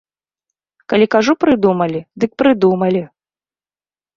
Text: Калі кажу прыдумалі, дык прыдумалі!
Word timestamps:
Калі 0.93 1.07
кажу 1.17 1.35
прыдумалі, 1.45 1.99
дык 2.25 2.31
прыдумалі! 2.43 3.01